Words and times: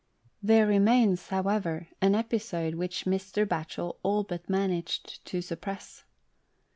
There 0.41 0.65
remains, 0.65 1.27
however, 1.27 1.87
an 2.01 2.15
episode 2.15 2.73
which 2.73 3.05
Mr. 3.05 3.45
Batchel 3.47 3.97
all 4.01 4.23
but 4.23 4.49
managed 4.49 5.23
to 5.27 5.43
suppress. 5.43 6.05